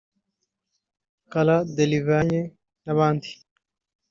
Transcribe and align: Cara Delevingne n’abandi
Cara 1.31 1.57
Delevingne 1.75 2.41
n’abandi 2.83 3.29